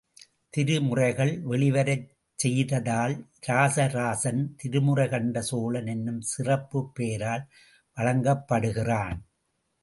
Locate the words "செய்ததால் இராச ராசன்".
2.35-4.41